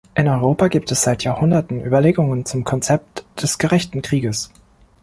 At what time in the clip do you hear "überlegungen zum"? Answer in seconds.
1.85-2.63